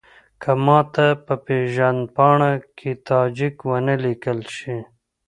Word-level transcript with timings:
که 0.41 0.51
ماته 0.65 1.07
په 1.25 1.33
پېژندپاڼه 1.45 2.51
کې 2.77 2.91
تاجک 3.07 3.55
ونه 3.69 3.95
لیکل 4.05 4.39
شي. 4.55 4.77